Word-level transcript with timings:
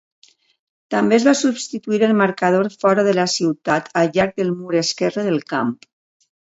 També 0.93 1.15
es 1.17 1.27
va 1.27 1.33
substituir 1.41 2.01
el 2.09 2.15
marcador 2.23 2.71
fora 2.85 3.07
de 3.11 3.15
la 3.21 3.29
ciutat 3.37 3.95
al 4.03 4.13
llarg 4.17 4.37
del 4.43 4.53
mur 4.59 4.77
esquerre 4.85 5.29
del 5.31 5.43
camp. 5.55 5.81